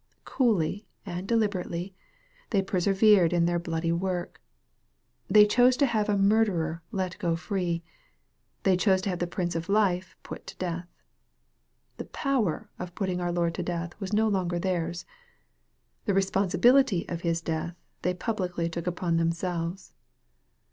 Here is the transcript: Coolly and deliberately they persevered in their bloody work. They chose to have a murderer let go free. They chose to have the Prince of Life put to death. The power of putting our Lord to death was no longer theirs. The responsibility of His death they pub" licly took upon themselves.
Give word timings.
Coolly 0.25 0.87
and 1.05 1.27
deliberately 1.27 1.93
they 2.49 2.63
persevered 2.63 3.31
in 3.33 3.45
their 3.45 3.59
bloody 3.59 3.91
work. 3.91 4.41
They 5.27 5.45
chose 5.45 5.77
to 5.77 5.85
have 5.85 6.09
a 6.09 6.17
murderer 6.17 6.81
let 6.91 7.19
go 7.19 7.35
free. 7.35 7.83
They 8.63 8.75
chose 8.77 9.03
to 9.03 9.09
have 9.11 9.19
the 9.19 9.27
Prince 9.27 9.55
of 9.55 9.69
Life 9.69 10.15
put 10.23 10.47
to 10.47 10.57
death. 10.57 10.87
The 11.97 12.05
power 12.05 12.67
of 12.79 12.95
putting 12.95 13.21
our 13.21 13.31
Lord 13.31 13.53
to 13.53 13.61
death 13.61 13.93
was 14.01 14.11
no 14.11 14.27
longer 14.27 14.57
theirs. 14.57 15.05
The 16.05 16.15
responsibility 16.15 17.07
of 17.07 17.21
His 17.21 17.39
death 17.39 17.75
they 18.01 18.15
pub" 18.15 18.39
licly 18.39 18.71
took 18.71 18.87
upon 18.87 19.17
themselves. 19.17 19.93